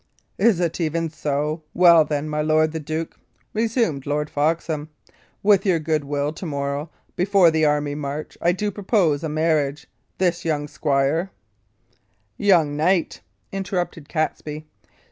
[0.39, 1.61] "Is it even so?
[1.75, 3.19] Well, then, my lord the duke,"
[3.53, 4.89] resumed Lord Foxham,
[5.43, 9.85] "with your good will, to morrow, before the army march, I do propose a marriage.
[10.17, 11.29] This young squire"
[12.49, 14.65] "Young knight," interrupted Catesby.